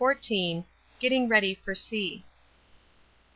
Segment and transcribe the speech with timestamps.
[0.99, 2.23] GETTING READY FOR SEA.